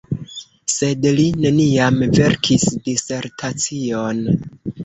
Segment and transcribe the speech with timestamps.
[0.75, 4.27] Sed li neniam verkis disertacion.